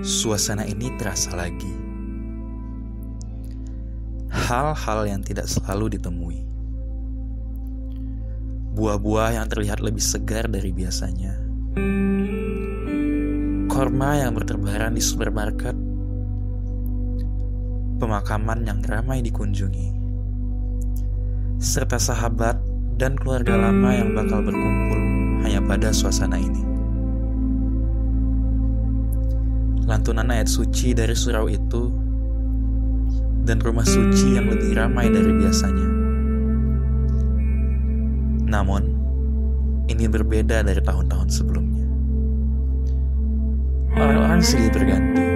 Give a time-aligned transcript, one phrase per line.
[0.00, 1.74] suasana ini terasa lagi.
[4.30, 6.40] Hal-hal yang tidak selalu ditemui.
[8.70, 11.34] Buah-buah yang terlihat lebih segar dari biasanya.
[13.66, 15.74] Korma yang berterbaran di supermarket.
[18.00, 19.88] Pemakaman yang ramai dikunjungi.
[21.60, 22.56] Serta sahabat
[22.96, 25.00] dan keluarga lama yang bakal berkumpul
[25.44, 26.69] hanya pada suasana ini.
[29.90, 31.90] Lantunan ayat suci dari surau itu,
[33.42, 35.88] dan rumah suci yang lebih ramai dari biasanya.
[38.46, 38.82] Namun,
[39.90, 41.86] ini berbeda dari tahun-tahun sebelumnya.
[43.98, 45.26] Orang-orang silih berganti.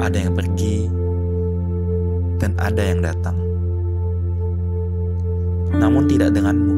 [0.00, 0.88] Ada yang pergi,
[2.40, 3.36] dan ada yang datang.
[5.76, 6.76] Namun tidak denganmu,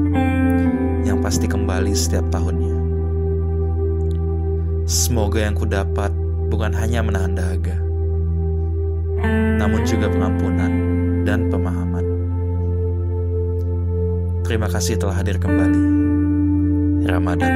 [1.06, 2.75] yang pasti kembali setiap tahunnya.
[4.86, 6.14] Semoga yang kudapat
[6.46, 7.74] bukan hanya menahan dahaga,
[9.58, 10.70] namun juga pengampunan
[11.26, 12.06] dan pemahaman.
[14.46, 15.82] Terima kasih telah hadir kembali.
[17.02, 17.54] Ramadan